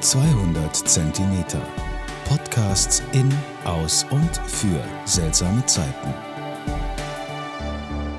200 0.00 0.76
Zentimeter. 0.76 1.62
Podcasts 2.28 3.02
in, 3.12 3.32
aus 3.64 4.04
und 4.10 4.36
für 4.46 4.84
seltsame 5.06 5.64
Zeiten. 5.64 6.14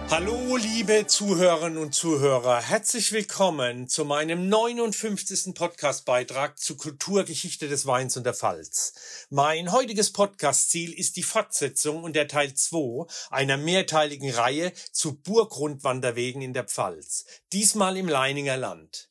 Hallo, 0.10 0.58
liebe 0.58 1.05
Zuhörerinnen 1.05 1.78
und 1.78 1.94
Zuhörer. 1.94 2.62
Herzlich 2.62 3.12
willkommen 3.12 3.87
zu 3.87 4.05
meinem 4.05 4.49
59. 4.49 5.53
Podcastbeitrag 5.53 6.58
zur 6.58 6.78
Kulturgeschichte 6.78 7.67
des 7.67 7.85
Weins 7.85 8.17
und 8.17 8.25
der 8.25 8.33
Pfalz. 8.33 9.28
Mein 9.29 9.71
heutiges 9.71 10.12
Podcastziel 10.12 10.94
ist 10.94 11.15
die 11.15 11.23
Fortsetzung 11.23 12.03
und 12.03 12.15
der 12.15 12.28
Teil 12.28 12.55
2 12.55 13.05
einer 13.29 13.57
mehrteiligen 13.57 14.31
Reihe 14.31 14.73
zu 14.91 15.21
Burgrundwanderwegen 15.21 16.41
in 16.41 16.53
der 16.53 16.63
Pfalz. 16.63 17.25
Diesmal 17.53 17.98
im 17.98 18.09
Leininger 18.09 18.57
Land. 18.57 19.09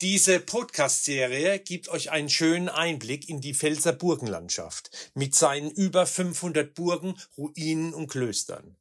Diese 0.00 0.38
Podcast-Serie 0.38 1.58
gibt 1.58 1.88
euch 1.88 2.12
einen 2.12 2.30
schönen 2.30 2.68
Einblick 2.68 3.28
in 3.28 3.40
die 3.40 3.52
Pfälzer 3.52 3.92
Burgenlandschaft 3.92 4.92
mit 5.14 5.34
seinen 5.34 5.72
über 5.72 6.06
500 6.06 6.72
Burgen, 6.72 7.16
Ruinen 7.36 7.92
und 7.94 8.06
Klöstern. 8.06 8.76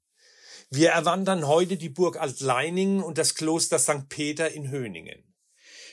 Wir 0.70 0.92
erwandern 0.92 1.48
heute 1.48 1.76
die 1.78 1.90
Burg 1.90 2.22
Altleiningen 2.22 3.02
und 3.02 3.18
das 3.18 3.34
Kloster 3.34 3.80
St. 3.80 4.10
Peter 4.10 4.52
in 4.52 4.70
Höningen. 4.70 5.34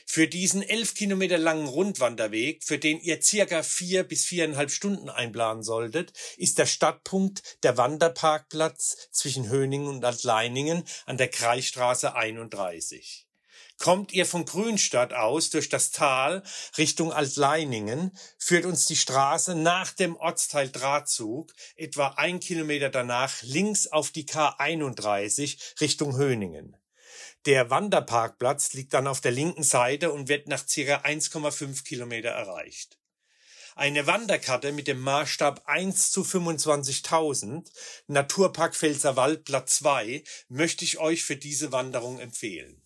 Für 0.05 0.27
diesen 0.27 0.61
elf 0.61 0.93
Kilometer 0.93 1.39
langen 1.39 1.69
Rundwanderweg, 1.69 2.63
für 2.63 2.77
den 2.77 2.99
ihr 2.99 3.19
circa 3.19 3.63
vier 3.63 4.03
bis 4.03 4.25
viereinhalb 4.25 4.69
Stunden 4.69 5.09
einplanen 5.09 5.63
solltet, 5.63 6.13
ist 6.37 6.59
der 6.59 6.67
Stadtpunkt 6.67 7.63
der 7.63 7.77
Wanderparkplatz 7.77 9.09
zwischen 9.09 9.49
Höningen 9.49 9.87
und 9.87 10.05
Altleiningen 10.05 10.83
an 11.07 11.17
der 11.17 11.29
Kreisstraße 11.29 12.13
31. 12.13 13.24
Kommt 13.77 14.13
ihr 14.13 14.25
von 14.25 14.45
Grünstadt 14.45 15.13
aus 15.13 15.49
durch 15.49 15.69
das 15.69 15.91
Tal 15.91 16.43
Richtung 16.77 17.11
Altleiningen, 17.11 18.17
führt 18.37 18.65
uns 18.65 18.85
die 18.85 18.95
Straße 18.95 19.53
nach 19.53 19.91
dem 19.91 20.15
Ortsteil 20.15 20.69
Drahtzug 20.69 21.53
etwa 21.75 22.07
ein 22.17 22.39
Kilometer 22.39 22.89
danach 22.89 23.41
links 23.41 23.87
auf 23.87 24.11
die 24.11 24.25
K31 24.25 25.81
Richtung 25.81 26.17
Höningen. 26.17 26.77
Der 27.45 27.69
Wanderparkplatz 27.69 28.73
liegt 28.73 28.93
dann 28.93 29.07
auf 29.07 29.21
der 29.21 29.31
linken 29.31 29.63
Seite 29.63 30.11
und 30.11 30.29
wird 30.29 30.47
nach 30.47 30.67
circa 30.67 31.01
1,5 31.01 31.83
Kilometer 31.83 32.29
erreicht. 32.29 32.97
Eine 33.75 34.07
Wanderkarte 34.07 34.71
mit 34.71 34.87
dem 34.87 35.01
Maßstab 35.01 35.63
1 35.65 36.11
zu 36.11 36.21
25.000, 36.21 37.69
Naturpark 38.07 38.73
Pfälzerwald 38.73 39.43
Platz 39.43 39.75
2, 39.79 40.23
möchte 40.47 40.85
ich 40.85 40.97
euch 40.97 41.25
für 41.25 41.35
diese 41.35 41.73
Wanderung 41.73 42.19
empfehlen. 42.19 42.84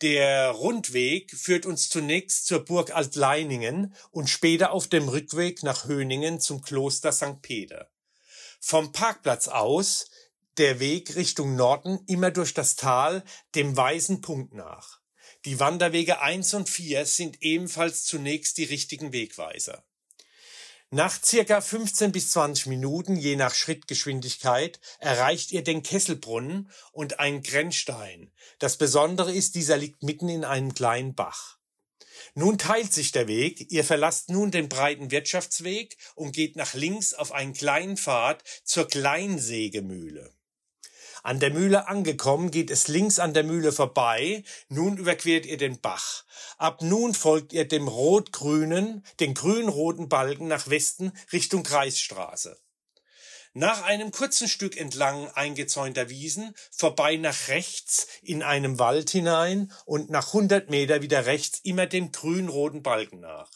Der 0.00 0.50
Rundweg 0.50 1.34
führt 1.36 1.66
uns 1.66 1.88
zunächst 1.88 2.46
zur 2.46 2.64
Burg 2.64 2.94
Altleiningen 2.94 3.94
und 4.12 4.30
später 4.30 4.70
auf 4.70 4.86
dem 4.86 5.08
Rückweg 5.08 5.64
nach 5.64 5.88
Höningen 5.88 6.40
zum 6.40 6.62
Kloster 6.62 7.10
St. 7.10 7.42
Peter. 7.42 7.90
Vom 8.60 8.92
Parkplatz 8.92 9.48
aus 9.48 10.08
der 10.56 10.78
Weg 10.78 11.16
Richtung 11.16 11.56
Norden 11.56 11.98
immer 12.06 12.30
durch 12.30 12.54
das 12.54 12.76
Tal 12.76 13.24
dem 13.56 13.76
weißen 13.76 14.20
Punkt 14.20 14.54
nach. 14.54 15.00
Die 15.44 15.58
Wanderwege 15.58 16.20
1 16.20 16.54
und 16.54 16.68
4 16.68 17.04
sind 17.04 17.42
ebenfalls 17.42 18.04
zunächst 18.04 18.58
die 18.58 18.64
richtigen 18.64 19.12
Wegweiser. 19.12 19.84
Nach 20.90 21.22
circa 21.22 21.60
15 21.60 22.12
bis 22.12 22.30
20 22.30 22.64
Minuten, 22.64 23.14
je 23.14 23.36
nach 23.36 23.54
Schrittgeschwindigkeit, 23.54 24.80
erreicht 25.00 25.52
ihr 25.52 25.62
den 25.62 25.82
Kesselbrunnen 25.82 26.70
und 26.92 27.20
einen 27.20 27.42
Grenzstein. 27.42 28.32
Das 28.58 28.78
Besondere 28.78 29.34
ist, 29.34 29.54
dieser 29.54 29.76
liegt 29.76 30.02
mitten 30.02 30.30
in 30.30 30.46
einem 30.46 30.72
kleinen 30.72 31.14
Bach. 31.14 31.58
Nun 32.34 32.56
teilt 32.56 32.94
sich 32.94 33.12
der 33.12 33.28
Weg. 33.28 33.70
Ihr 33.70 33.84
verlasst 33.84 34.30
nun 34.30 34.50
den 34.50 34.70
breiten 34.70 35.10
Wirtschaftsweg 35.10 35.98
und 36.14 36.32
geht 36.32 36.56
nach 36.56 36.72
links 36.72 37.12
auf 37.12 37.32
einen 37.32 37.52
kleinen 37.52 37.98
Pfad 37.98 38.42
zur 38.64 38.88
Kleinsägemühle. 38.88 40.37
An 41.28 41.40
der 41.40 41.50
Mühle 41.50 41.88
angekommen, 41.88 42.50
geht 42.50 42.70
es 42.70 42.88
links 42.88 43.18
an 43.18 43.34
der 43.34 43.44
Mühle 43.44 43.70
vorbei. 43.70 44.44
Nun 44.70 44.96
überquert 44.96 45.44
ihr 45.44 45.58
den 45.58 45.78
Bach. 45.78 46.24
Ab 46.56 46.80
nun 46.80 47.12
folgt 47.12 47.52
ihr 47.52 47.68
dem 47.68 47.86
rot-grünen, 47.86 49.04
den 49.20 49.34
grün-roten 49.34 50.08
Balken 50.08 50.48
nach 50.48 50.70
Westen 50.70 51.12
Richtung 51.30 51.64
Kreisstraße. 51.64 52.58
Nach 53.52 53.82
einem 53.82 54.10
kurzen 54.10 54.48
Stück 54.48 54.78
entlang 54.78 55.28
eingezäunter 55.32 56.08
Wiesen, 56.08 56.54
vorbei 56.70 57.16
nach 57.16 57.48
rechts 57.48 58.06
in 58.22 58.42
einem 58.42 58.78
Wald 58.78 59.10
hinein 59.10 59.70
und 59.84 60.08
nach 60.08 60.28
100 60.28 60.70
Meter 60.70 61.02
wieder 61.02 61.26
rechts 61.26 61.60
immer 61.62 61.84
dem 61.84 62.10
grün-roten 62.10 62.82
Balken 62.82 63.20
nach 63.20 63.50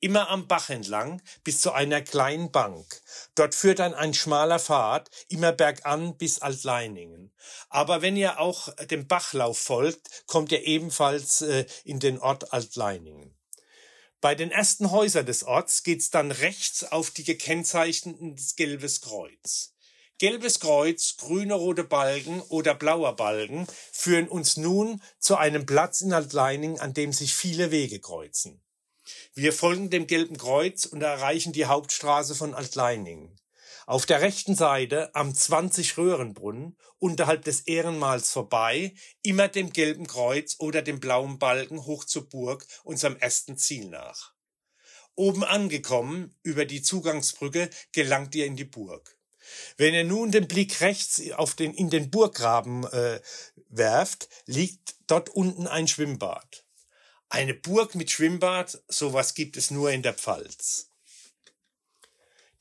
immer 0.00 0.28
am 0.28 0.46
Bach 0.46 0.70
entlang 0.70 1.22
bis 1.44 1.60
zu 1.60 1.72
einer 1.72 2.02
kleinen 2.02 2.50
Bank. 2.50 3.02
Dort 3.34 3.54
führt 3.54 3.78
dann 3.78 3.94
ein 3.94 4.14
schmaler 4.14 4.58
Pfad 4.58 5.10
immer 5.28 5.52
bergan 5.52 6.16
bis 6.16 6.40
Altleiningen. 6.40 7.32
Aber 7.68 8.02
wenn 8.02 8.16
ihr 8.16 8.40
auch 8.40 8.74
dem 8.86 9.06
Bachlauf 9.06 9.58
folgt, 9.58 10.26
kommt 10.26 10.52
ihr 10.52 10.64
ebenfalls 10.64 11.42
äh, 11.42 11.66
in 11.84 12.00
den 12.00 12.18
Ort 12.18 12.52
Altleiningen. 12.52 13.36
Bei 14.20 14.34
den 14.34 14.50
ersten 14.50 14.90
Häusern 14.90 15.26
des 15.26 15.44
Orts 15.44 15.82
geht's 15.82 16.10
dann 16.10 16.30
rechts 16.30 16.84
auf 16.84 17.10
die 17.10 17.24
gekennzeichneten 17.24 18.36
Gelbes 18.56 19.00
Kreuz. 19.00 19.74
Gelbes 20.18 20.60
Kreuz, 20.60 21.16
grüne 21.18 21.54
rote 21.54 21.84
Balken 21.84 22.40
oder 22.48 22.74
blauer 22.74 23.14
Balken 23.14 23.66
führen 23.92 24.28
uns 24.28 24.56
nun 24.56 25.02
zu 25.18 25.36
einem 25.36 25.66
Platz 25.66 26.00
in 26.00 26.14
Altleiningen, 26.14 26.80
an 26.80 26.94
dem 26.94 27.12
sich 27.12 27.34
viele 27.34 27.70
Wege 27.70 28.00
kreuzen. 28.00 28.62
Wir 29.34 29.52
folgen 29.52 29.90
dem 29.90 30.06
Gelben 30.06 30.36
Kreuz 30.36 30.84
und 30.86 31.02
erreichen 31.02 31.52
die 31.52 31.66
Hauptstraße 31.66 32.34
von 32.34 32.54
Altleiningen. 32.54 33.38
Auf 33.86 34.04
der 34.04 34.20
rechten 34.20 34.56
Seite 34.56 35.14
am 35.14 35.32
20 35.32 35.96
Röhrenbrunnen 35.96 36.76
unterhalb 36.98 37.44
des 37.44 37.60
Ehrenmals 37.60 38.30
vorbei, 38.30 38.94
immer 39.22 39.46
dem 39.46 39.72
Gelben 39.72 40.08
Kreuz 40.08 40.56
oder 40.58 40.82
dem 40.82 40.98
blauen 40.98 41.38
Balken 41.38 41.84
hoch 41.86 42.04
zur 42.04 42.28
Burg, 42.28 42.66
unserem 42.82 43.16
ersten 43.16 43.56
Ziel 43.56 43.88
nach. 43.88 44.34
Oben 45.14 45.44
angekommen, 45.44 46.36
über 46.42 46.64
die 46.64 46.82
Zugangsbrücke, 46.82 47.70
gelangt 47.92 48.34
ihr 48.34 48.46
in 48.46 48.56
die 48.56 48.64
Burg. 48.64 49.16
Wenn 49.76 49.94
ihr 49.94 50.04
nun 50.04 50.32
den 50.32 50.48
Blick 50.48 50.80
rechts 50.80 51.22
auf 51.32 51.54
den, 51.54 51.72
in 51.72 51.88
den 51.88 52.10
Burggraben 52.10 52.84
äh, 52.84 53.20
werft, 53.68 54.28
liegt 54.46 54.96
dort 55.06 55.30
unten 55.30 55.68
ein 55.68 55.86
Schwimmbad. 55.86 56.65
Eine 57.36 57.52
Burg 57.52 57.94
mit 57.94 58.10
Schwimmbad, 58.10 58.82
sowas 58.88 59.34
gibt 59.34 59.58
es 59.58 59.70
nur 59.70 59.90
in 59.90 60.02
der 60.02 60.14
Pfalz. 60.14 60.88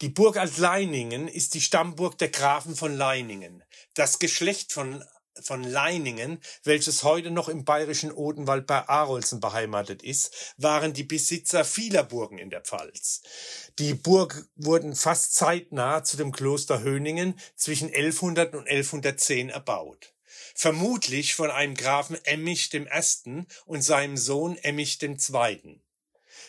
Die 0.01 0.09
Burg 0.09 0.35
Altleiningen 0.35 1.29
ist 1.29 1.53
die 1.53 1.61
Stammburg 1.61 2.17
der 2.17 2.27
Grafen 2.27 2.75
von 2.75 2.93
Leiningen. 2.93 3.63
Das 3.93 4.19
Geschlecht 4.19 4.73
von 4.73 5.01
von 5.41 5.63
Leiningen, 5.63 6.41
welches 6.65 7.03
heute 7.03 7.31
noch 7.31 7.47
im 7.47 7.63
bayerischen 7.63 8.11
Odenwald 8.11 8.67
bei 8.67 8.87
Arolsen 8.87 9.39
beheimatet 9.39 10.03
ist, 10.03 10.53
waren 10.57 10.91
die 10.91 11.03
Besitzer 11.03 11.63
vieler 11.63 12.03
Burgen 12.03 12.37
in 12.37 12.49
der 12.49 12.61
Pfalz. 12.61 13.21
Die 13.79 13.93
Burg 13.93 14.49
wurden 14.57 14.93
fast 14.93 15.35
zeitnah 15.35 16.03
zu 16.03 16.17
dem 16.17 16.33
Kloster 16.33 16.83
Höningen 16.83 17.39
zwischen 17.55 17.87
1100 17.87 18.55
und 18.55 18.67
1110 18.67 19.49
erbaut 19.49 20.14
vermutlich 20.55 21.35
von 21.35 21.51
einem 21.51 21.75
Grafen 21.75 22.17
Emmich 22.25 22.73
I. 22.73 23.45
und 23.65 23.81
seinem 23.81 24.17
Sohn 24.17 24.57
Emmich 24.57 24.99
II. 25.03 25.81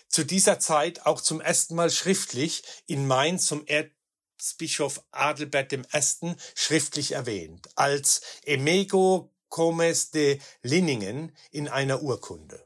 Zu 0.09 0.25
dieser 0.25 0.59
Zeit 0.61 1.05
auch 1.05 1.21
zum 1.21 1.41
ersten 1.41 1.75
Mal 1.75 1.91
schriftlich 1.91 2.63
in 2.87 3.07
Mainz 3.07 3.47
zum 3.47 3.67
Erzbischof 3.67 5.03
Adelbert 5.11 5.73
I. 5.73 6.35
schriftlich 6.55 7.13
erwähnt, 7.13 7.69
als 7.75 8.23
Emego 8.45 9.35
Comes 9.49 10.11
de 10.13 10.41
Linningen 10.63 11.37
in 11.51 11.69
einer 11.69 12.03
Urkunde. 12.03 12.65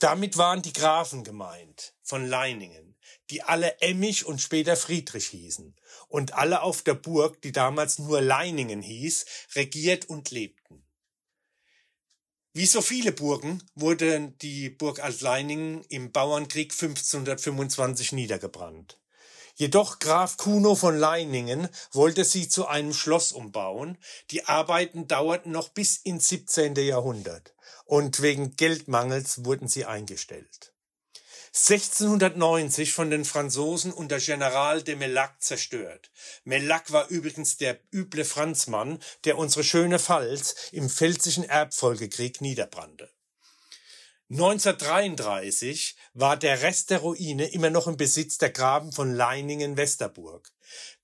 Damit 0.00 0.36
waren 0.36 0.62
die 0.62 0.72
Grafen 0.72 1.22
gemeint 1.22 1.94
von 2.02 2.26
Leiningen, 2.26 2.91
die 3.32 3.42
alle 3.42 3.80
Emmich 3.80 4.26
und 4.26 4.42
später 4.42 4.76
Friedrich 4.76 5.28
hießen 5.28 5.74
und 6.08 6.34
alle 6.34 6.60
auf 6.60 6.82
der 6.82 6.92
Burg, 6.92 7.40
die 7.40 7.50
damals 7.50 7.98
nur 7.98 8.20
Leiningen 8.20 8.82
hieß, 8.82 9.24
regiert 9.54 10.04
und 10.04 10.30
lebten. 10.30 10.86
Wie 12.52 12.66
so 12.66 12.82
viele 12.82 13.10
Burgen 13.10 13.62
wurde 13.74 14.34
die 14.42 14.68
Burg 14.68 15.02
Altleiningen 15.02 15.82
im 15.88 16.12
Bauernkrieg 16.12 16.72
1525 16.72 18.12
niedergebrannt. 18.12 19.00
Jedoch 19.54 19.98
Graf 19.98 20.36
Kuno 20.36 20.74
von 20.74 20.98
Leiningen 20.98 21.68
wollte 21.92 22.26
sie 22.26 22.50
zu 22.50 22.66
einem 22.66 22.92
Schloss 22.92 23.32
umbauen. 23.32 23.96
Die 24.30 24.44
Arbeiten 24.44 25.08
dauerten 25.08 25.52
noch 25.52 25.70
bis 25.70 25.96
ins 25.96 26.28
17. 26.28 26.74
Jahrhundert 26.76 27.54
und 27.86 28.20
wegen 28.20 28.56
Geldmangels 28.56 29.46
wurden 29.46 29.68
sie 29.68 29.86
eingestellt. 29.86 30.71
1690 31.54 32.94
von 32.94 33.10
den 33.10 33.26
Franzosen 33.26 33.92
unter 33.92 34.18
General 34.18 34.82
de 34.82 34.96
Mellac 34.96 35.42
zerstört. 35.42 36.10
Mellac 36.44 36.92
war 36.92 37.08
übrigens 37.08 37.58
der 37.58 37.78
üble 37.92 38.24
Franzmann, 38.24 38.98
der 39.24 39.36
unsere 39.36 39.62
schöne 39.62 39.98
Pfalz 39.98 40.54
im 40.72 40.88
Pfälzischen 40.88 41.44
Erbfolgekrieg 41.44 42.40
niederbrannte. 42.40 43.10
1933 44.30 45.94
war 46.14 46.38
der 46.38 46.62
Rest 46.62 46.88
der 46.88 47.00
Ruine 47.00 47.52
immer 47.52 47.68
noch 47.68 47.86
im 47.86 47.98
Besitz 47.98 48.38
der 48.38 48.48
Graben 48.48 48.90
von 48.90 49.14
Leiningen-Westerburg, 49.14 50.50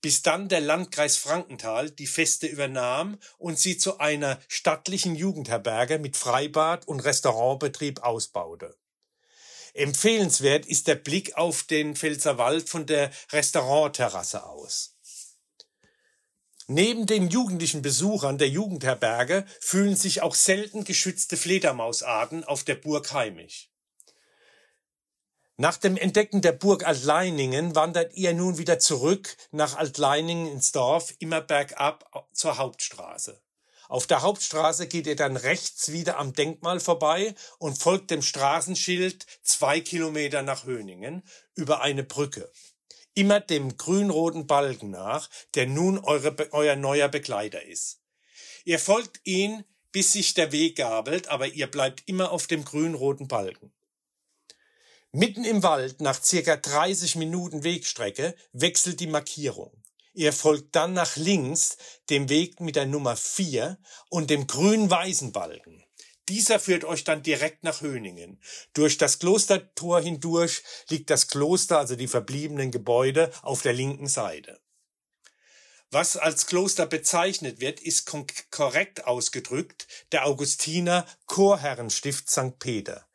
bis 0.01 0.23
dann 0.23 0.49
der 0.49 0.61
Landkreis 0.61 1.17
Frankenthal 1.17 1.91
die 1.91 2.07
Feste 2.07 2.47
übernahm 2.47 3.19
und 3.37 3.59
sie 3.59 3.77
zu 3.77 3.99
einer 3.99 4.39
stattlichen 4.47 5.13
Jugendherberge 5.13 5.99
mit 5.99 6.17
Freibad 6.17 6.87
und 6.87 7.01
Restaurantbetrieb 7.01 8.01
ausbaute. 8.01 8.75
Empfehlenswert 9.79 10.65
ist 10.65 10.87
der 10.87 10.95
Blick 10.95 11.37
auf 11.37 11.63
den 11.63 11.95
Pfälzerwald 11.95 12.67
von 12.67 12.85
der 12.85 13.11
Restaurantterrasse 13.31 14.45
aus. 14.45 14.97
Neben 16.67 17.05
den 17.05 17.29
jugendlichen 17.29 17.81
Besuchern 17.81 18.37
der 18.37 18.49
Jugendherberge 18.49 19.45
fühlen 19.59 19.95
sich 19.95 20.21
auch 20.21 20.35
selten 20.35 20.83
geschützte 20.83 21.37
Fledermausarten 21.37 22.43
auf 22.43 22.63
der 22.63 22.75
Burg 22.75 23.11
heimisch. 23.13 23.71
Nach 25.55 25.77
dem 25.77 25.97
Entdecken 25.97 26.41
der 26.41 26.51
Burg 26.51 26.85
Altleiningen 26.85 27.73
wandert 27.73 28.13
ihr 28.13 28.33
nun 28.33 28.57
wieder 28.57 28.79
zurück 28.79 29.35
nach 29.51 29.77
Altleiningen 29.77 30.51
ins 30.51 30.71
Dorf, 30.71 31.13
immer 31.19 31.41
bergab 31.41 32.27
zur 32.33 32.57
Hauptstraße. 32.57 33.41
Auf 33.89 34.07
der 34.07 34.21
Hauptstraße 34.21 34.87
geht 34.87 35.07
ihr 35.07 35.17
dann 35.17 35.35
rechts 35.35 35.91
wieder 35.91 36.17
am 36.17 36.31
Denkmal 36.31 36.79
vorbei 36.79 37.35
und 37.57 37.77
folgt 37.77 38.11
dem 38.11 38.21
Straßenschild 38.21 39.25
zwei 39.43 39.81
Kilometer 39.81 40.41
nach 40.41 40.63
Höningen 40.63 41.23
über 41.55 41.81
eine 41.81 42.03
Brücke 42.03 42.49
immer 43.19 43.41
dem 43.41 43.75
grün-roten 43.75 44.47
Balken 44.47 44.91
nach, 44.91 45.29
der 45.53 45.67
nun 45.67 45.99
eure, 45.99 46.35
euer 46.53 46.77
neuer 46.77 47.09
Begleiter 47.09 47.61
ist. 47.61 47.99
Ihr 48.63 48.79
folgt 48.79 49.19
ihn, 49.25 49.65
bis 49.91 50.13
sich 50.13 50.35
der 50.35 50.53
Weg 50.53 50.77
gabelt, 50.77 51.27
aber 51.27 51.47
ihr 51.47 51.67
bleibt 51.67 52.03
immer 52.05 52.31
auf 52.31 52.47
dem 52.47 52.63
grün-roten 52.63 53.27
Balken. 53.27 53.73
Mitten 55.11 55.43
im 55.43 55.63
Wald, 55.63 55.99
nach 55.99 56.23
circa 56.23 56.55
30 56.55 57.15
Minuten 57.15 57.63
Wegstrecke, 57.63 58.35
wechselt 58.53 59.01
die 59.01 59.07
Markierung. 59.07 59.83
Ihr 60.19 60.33
folgt 60.33 60.75
dann 60.75 60.91
nach 60.91 61.15
links 61.15 61.77
dem 62.09 62.27
Weg 62.27 62.59
mit 62.59 62.75
der 62.75 62.85
Nummer 62.85 63.15
4 63.15 63.77
und 64.09 64.29
dem 64.29 64.47
grün-weißen 64.47 65.31
Balken. 65.31 65.81
Dieser 66.27 66.59
führt 66.59 66.83
euch 66.83 67.05
dann 67.05 67.23
direkt 67.23 67.63
nach 67.63 67.79
Höningen. 67.79 68.43
Durch 68.73 68.97
das 68.97 69.19
Klostertor 69.19 70.01
hindurch 70.01 70.61
liegt 70.89 71.09
das 71.09 71.29
Kloster, 71.29 71.79
also 71.79 71.95
die 71.95 72.09
verbliebenen 72.09 72.69
Gebäude, 72.69 73.31
auf 73.43 73.61
der 73.61 73.71
linken 73.71 74.07
Seite. 74.07 74.59
Was 75.89 76.17
als 76.17 76.47
Kloster 76.47 76.85
bezeichnet 76.85 77.61
wird, 77.61 77.79
ist 77.79 78.05
korrekt 78.51 79.05
ausgedrückt 79.05 79.87
der 80.11 80.25
Augustiner 80.25 81.05
Chorherrenstift 81.27 82.29
St. 82.29 82.59
Peter. 82.59 83.07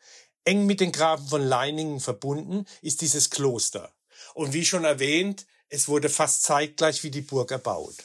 Eng 0.46 0.64
mit 0.64 0.80
den 0.80 0.90
Graben 0.90 1.28
von 1.28 1.42
Leiningen 1.42 2.00
verbunden 2.00 2.64
ist 2.80 3.02
dieses 3.02 3.28
Kloster. 3.28 3.94
Und 4.32 4.54
wie 4.54 4.64
schon 4.64 4.84
erwähnt, 4.84 5.44
es 5.74 5.88
wurde 5.88 6.08
fast 6.08 6.44
zeitgleich 6.44 7.02
wie 7.02 7.10
die 7.10 7.20
Burg 7.20 7.50
erbaut. 7.50 7.96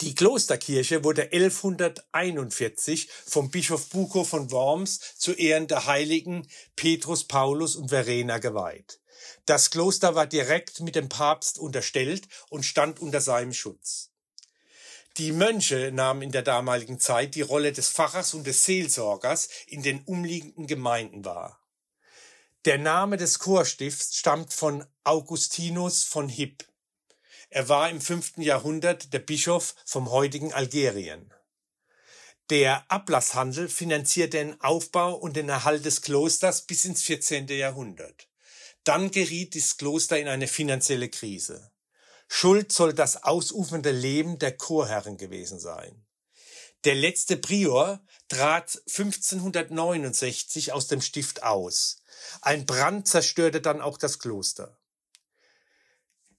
Die 0.00 0.14
Klosterkirche 0.14 1.04
wurde 1.04 1.24
1141 1.30 3.10
vom 3.26 3.50
Bischof 3.50 3.90
Buko 3.90 4.24
von 4.24 4.50
Worms 4.50 5.00
zu 5.18 5.34
Ehren 5.34 5.66
der 5.68 5.84
Heiligen 5.84 6.48
Petrus, 6.74 7.24
Paulus 7.24 7.76
und 7.76 7.90
Verena 7.90 8.38
geweiht. 8.38 8.98
Das 9.44 9.70
Kloster 9.70 10.14
war 10.14 10.26
direkt 10.26 10.80
mit 10.80 10.94
dem 10.94 11.10
Papst 11.10 11.58
unterstellt 11.58 12.26
und 12.48 12.64
stand 12.64 13.00
unter 13.00 13.20
seinem 13.20 13.52
Schutz. 13.52 14.10
Die 15.18 15.32
Mönche 15.32 15.90
nahmen 15.92 16.22
in 16.22 16.32
der 16.32 16.42
damaligen 16.42 16.98
Zeit 16.98 17.34
die 17.34 17.42
Rolle 17.42 17.72
des 17.72 17.90
Pfarrers 17.90 18.32
und 18.34 18.46
des 18.46 18.64
Seelsorgers 18.64 19.48
in 19.66 19.82
den 19.82 20.02
umliegenden 20.04 20.66
Gemeinden 20.66 21.24
wahr. 21.24 21.60
Der 22.66 22.78
Name 22.78 23.16
des 23.16 23.38
Chorstifts 23.38 24.16
stammt 24.16 24.52
von 24.52 24.84
Augustinus 25.04 26.02
von 26.02 26.28
Hipp. 26.28 26.66
Er 27.48 27.68
war 27.68 27.88
im 27.90 28.00
fünften 28.00 28.42
Jahrhundert 28.42 29.12
der 29.12 29.20
Bischof 29.20 29.76
vom 29.84 30.10
heutigen 30.10 30.52
Algerien. 30.52 31.32
Der 32.50 32.90
Ablasshandel 32.90 33.68
finanzierte 33.68 34.38
den 34.38 34.60
Aufbau 34.60 35.14
und 35.14 35.36
den 35.36 35.48
Erhalt 35.48 35.84
des 35.84 36.02
Klosters 36.02 36.62
bis 36.62 36.84
ins 36.84 37.02
14. 37.02 37.46
Jahrhundert. 37.46 38.28
Dann 38.82 39.12
geriet 39.12 39.54
das 39.54 39.76
Kloster 39.76 40.18
in 40.18 40.26
eine 40.26 40.48
finanzielle 40.48 41.08
Krise. 41.08 41.70
Schuld 42.26 42.72
soll 42.72 42.94
das 42.94 43.22
ausufernde 43.22 43.92
Leben 43.92 44.40
der 44.40 44.56
Chorherren 44.56 45.18
gewesen 45.18 45.60
sein. 45.60 46.04
Der 46.84 46.96
letzte 46.96 47.36
Prior 47.36 48.04
trat 48.28 48.76
1569 48.88 50.72
aus 50.72 50.88
dem 50.88 51.00
Stift 51.00 51.44
aus. 51.44 52.02
Ein 52.42 52.66
Brand 52.66 53.08
zerstörte 53.08 53.60
dann 53.60 53.80
auch 53.80 53.98
das 53.98 54.18
Kloster. 54.18 54.76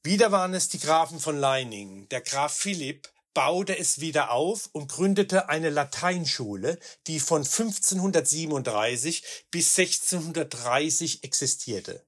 Wieder 0.04 0.32
waren 0.32 0.54
es 0.54 0.70
die 0.70 0.80
Grafen 0.80 1.20
von 1.20 1.38
Leiningen. 1.38 2.08
Der 2.10 2.22
Graf 2.22 2.54
Philipp 2.54 3.10
baute 3.34 3.78
es 3.78 4.00
wieder 4.00 4.32
auf 4.32 4.70
und 4.72 4.92
gründete 4.92 5.50
eine 5.50 5.70
Lateinschule, 5.70 6.80
die 7.06 7.20
von 7.20 7.44
1537 7.44 9.46
bis 9.52 9.78
1630 9.78 11.24
existierte. 11.24 12.06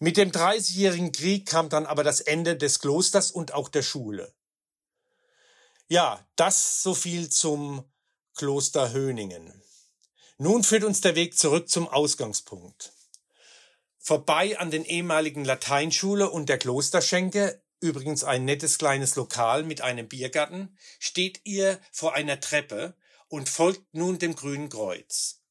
Mit 0.00 0.16
dem 0.16 0.32
Dreißigjährigen 0.32 1.12
Krieg 1.12 1.46
kam 1.46 1.68
dann 1.68 1.86
aber 1.86 2.02
das 2.02 2.20
Ende 2.20 2.56
des 2.56 2.80
Klosters 2.80 3.30
und 3.30 3.52
auch 3.52 3.68
der 3.68 3.82
Schule. 3.82 4.32
Ja, 5.88 6.26
das 6.36 6.82
so 6.82 6.94
viel 6.94 7.28
zum 7.28 7.84
Kloster 8.34 8.92
Höningen. 8.92 9.62
Nun 10.42 10.64
führt 10.64 10.84
uns 10.84 11.02
der 11.02 11.16
Weg 11.16 11.36
zurück 11.36 11.68
zum 11.68 11.86
Ausgangspunkt. 11.86 12.94
Vorbei 13.98 14.58
an 14.58 14.70
den 14.70 14.86
ehemaligen 14.86 15.44
Lateinschule 15.44 16.30
und 16.30 16.48
der 16.48 16.56
Klosterschenke, 16.56 17.62
übrigens 17.78 18.24
ein 18.24 18.46
nettes 18.46 18.78
kleines 18.78 19.16
Lokal 19.16 19.64
mit 19.64 19.82
einem 19.82 20.08
Biergarten, 20.08 20.78
steht 20.98 21.42
ihr 21.44 21.78
vor 21.92 22.14
einer 22.14 22.40
Treppe 22.40 22.94
und 23.28 23.50
folgt 23.50 23.92
nun 23.92 24.18
dem 24.18 24.34
grünen 24.34 24.70
Kreuz. 24.70 25.42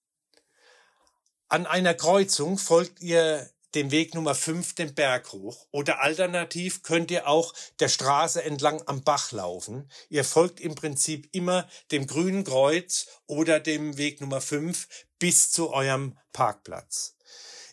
An 1.50 1.68
einer 1.68 1.94
Kreuzung 1.94 2.58
folgt 2.58 3.00
ihr 3.00 3.48
dem 3.76 3.92
Weg 3.92 4.16
Nummer 4.16 4.36
5 4.36 4.76
den 4.76 4.96
Berg 4.96 5.32
hoch 5.32 5.68
oder 5.72 6.02
alternativ 6.02 6.82
könnt 6.82 7.12
ihr 7.12 7.28
auch 7.28 7.54
der 7.80 7.90
Straße 7.90 8.44
entlang 8.44 8.82
am 8.88 9.04
Bach 9.04 9.32
laufen. 9.32 9.90
Ihr 10.10 10.24
folgt 10.24 10.60
im 10.60 10.76
Prinzip 10.76 11.30
immer 11.32 11.68
dem 11.92 12.08
grünen 12.08 12.44
Kreuz 12.44 13.08
oder 13.28 13.60
dem 13.60 13.98
Weg 13.98 14.22
Nummer 14.22 14.42
5 14.42 14.88
bis 15.20 15.52
zu 15.52 15.72
eurem 15.72 16.18
Parkplatz. 16.34 17.16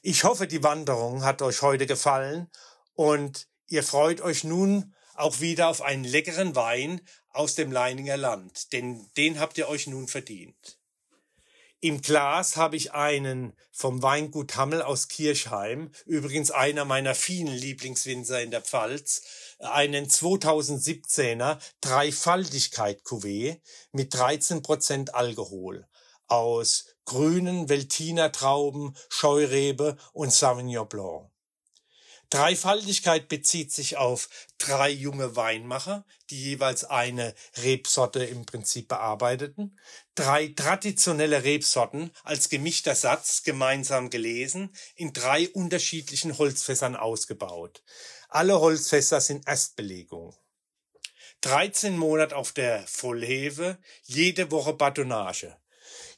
Ich 0.03 0.25
hoffe, 0.25 0.47
die 0.47 0.63
Wanderung 0.63 1.25
hat 1.25 1.43
euch 1.43 1.63
heute 1.63 1.87
gefallen 1.87 2.51
und 2.95 3.49
ihr 3.69 3.83
freut 3.83 4.21
euch 4.21 4.45
nun 4.45 4.95
auch 5.15 5.41
wieder 5.41 5.69
auf 5.69 5.83
einen 5.83 6.05
leckeren 6.05 6.55
Wein 6.55 7.01
aus 7.31 7.55
dem 7.55 7.73
Leininger 7.73 8.17
Land, 8.17 8.73
denn 8.73 9.09
den 9.17 9.41
habt 9.41 9.59
ihr 9.59 9.69
euch 9.69 9.87
nun 9.87 10.09
verdient. 10.09 10.79
Im 11.87 12.03
Glas 12.03 12.57
habe 12.57 12.75
ich 12.75 12.95
einen 12.95 13.53
vom 13.71 14.03
Weingut 14.03 14.57
Hammel 14.57 14.83
aus 14.83 15.07
Kirchheim, 15.07 15.93
übrigens 16.05 16.51
einer 16.51 16.85
meiner 16.85 17.15
vielen 17.15 17.55
Lieblingswinzer 17.55 18.43
in 18.43 18.51
der 18.51 18.61
Pfalz, 18.61 19.23
einen 19.61 20.09
2017er 20.09 21.61
Dreifaltigkeit 21.81 23.03
Cuvée 23.05 23.61
mit 23.93 24.13
13% 24.13 25.11
Alkohol 25.11 25.87
aus 26.27 26.87
grünen 27.05 27.69
Veltiner 27.69 28.33
Trauben, 28.33 28.97
Scheurebe 29.09 29.97
und 30.13 30.33
Sauvignon 30.33 30.89
Blanc. 30.89 31.31
Dreifaltigkeit 32.31 33.29
bezieht 33.29 33.73
sich 33.73 33.97
auf 33.97 34.29
drei 34.59 34.91
junge 34.91 35.37
Weinmacher, 35.37 36.05
die 36.31 36.43
jeweils 36.43 36.85
eine 36.85 37.35
Rebsorte 37.63 38.25
im 38.25 38.45
Prinzip 38.47 38.89
bearbeiteten, 38.89 39.79
drei 40.17 40.49
traditionelle 40.49 41.45
Rebsorten 41.45 42.11
als 42.25 42.49
gemischter 42.49 42.95
Satz 42.97 43.45
gemeinsam 43.45 44.11
gelesen, 44.11 44.75
in 44.97 45.13
drei 45.13 45.49
unterschiedlichen 45.51 46.37
Holzfässern 46.37 46.97
ausgebaut. 46.97 47.83
Alle 48.29 48.61
Holzfässer 48.61 49.21
sind 49.21 49.47
Erstbelegung. 49.47 50.35
13 51.43 51.97
Monate 51.97 52.35
auf 52.35 52.53
der 52.53 52.85
Vollheve, 52.89 53.79
jede 54.03 54.51
Woche 54.51 54.73
Batonnage. 54.73 55.57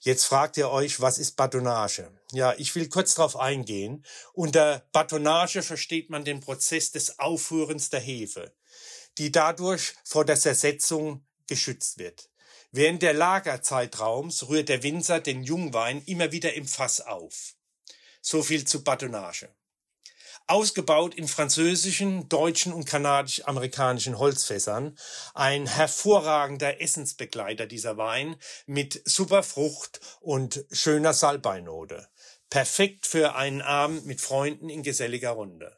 Jetzt 0.00 0.24
fragt 0.24 0.56
ihr 0.56 0.70
euch, 0.70 1.00
was 1.00 1.18
ist 1.18 1.36
Batonnage? 1.36 2.10
Ja, 2.32 2.54
ich 2.56 2.74
will 2.74 2.88
kurz 2.88 3.14
darauf 3.14 3.36
eingehen. 3.36 4.04
Unter 4.32 4.86
Batonnage 4.92 5.62
versteht 5.62 6.10
man 6.10 6.24
den 6.24 6.40
Prozess 6.40 6.92
des 6.92 7.18
Aufführens 7.18 7.90
der 7.90 8.00
Hefe, 8.00 8.54
die 9.18 9.32
dadurch 9.32 9.94
vor 10.04 10.24
der 10.24 10.38
Zersetzung 10.38 11.26
geschützt 11.46 11.98
wird. 11.98 12.30
Während 12.70 13.02
der 13.02 13.14
Lagerzeitraums 13.14 14.48
rührt 14.48 14.68
der 14.68 14.82
Winzer 14.82 15.20
den 15.20 15.42
Jungwein 15.42 16.02
immer 16.04 16.32
wieder 16.32 16.52
im 16.54 16.66
Fass 16.66 17.00
auf. 17.00 17.54
So 18.20 18.42
viel 18.42 18.66
zu 18.66 18.84
Batonnage. 18.84 19.48
Ausgebaut 20.48 21.14
in 21.14 21.28
französischen, 21.28 22.26
deutschen 22.30 22.72
und 22.72 22.86
kanadisch-amerikanischen 22.86 24.18
Holzfässern. 24.18 24.98
Ein 25.34 25.66
hervorragender 25.66 26.80
Essensbegleiter 26.80 27.66
dieser 27.66 27.98
Wein 27.98 28.34
mit 28.66 29.02
super 29.04 29.42
Frucht 29.42 30.00
und 30.20 30.64
schöner 30.72 31.12
Salbeinote. 31.12 32.08
Perfekt 32.48 33.06
für 33.06 33.34
einen 33.34 33.60
Abend 33.60 34.06
mit 34.06 34.22
Freunden 34.22 34.70
in 34.70 34.82
geselliger 34.82 35.32
Runde. 35.32 35.76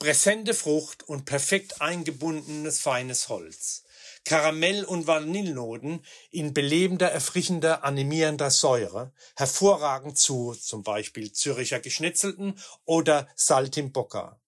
Präsente 0.00 0.52
Frucht 0.54 1.04
und 1.04 1.24
perfekt 1.24 1.80
eingebundenes 1.80 2.80
feines 2.80 3.28
Holz. 3.28 3.84
Karamell- 4.24 4.84
und 4.84 5.06
Vanillenoten 5.06 6.04
in 6.30 6.54
belebender, 6.54 7.10
erfrischender, 7.10 7.84
animierender 7.84 8.50
Säure, 8.50 9.12
hervorragend 9.36 10.18
zu 10.18 10.54
zum 10.54 10.82
Beispiel 10.82 11.32
Züricher 11.32 11.80
Geschnitzelten 11.80 12.58
oder 12.84 13.28
Saltimbocca. 13.34 14.40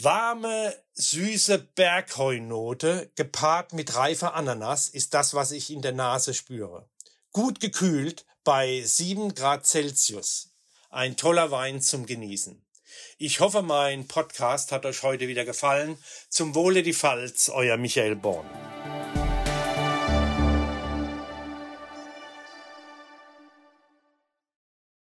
Warme, 0.00 0.76
süße 0.94 1.58
Bergheunote 1.74 3.10
gepaart 3.16 3.72
mit 3.72 3.96
reifer 3.96 4.34
Ananas 4.34 4.88
ist 4.88 5.12
das, 5.12 5.34
was 5.34 5.50
ich 5.50 5.70
in 5.70 5.82
der 5.82 5.92
Nase 5.92 6.34
spüre. 6.34 6.88
Gut 7.32 7.58
gekühlt 7.58 8.24
bei 8.44 8.80
7 8.80 9.34
Grad 9.34 9.66
Celsius. 9.66 10.54
Ein 10.88 11.16
toller 11.16 11.50
Wein 11.50 11.82
zum 11.82 12.06
Genießen. 12.06 12.64
Ich 13.18 13.40
hoffe, 13.40 13.62
mein 13.62 14.06
Podcast 14.06 14.72
hat 14.72 14.86
euch 14.86 15.02
heute 15.02 15.28
wieder 15.28 15.44
gefallen. 15.44 15.98
Zum 16.28 16.54
Wohle 16.54 16.82
die 16.82 16.94
Pfalz, 16.94 17.48
euer 17.48 17.76
Michael 17.76 18.16
Born. 18.16 18.46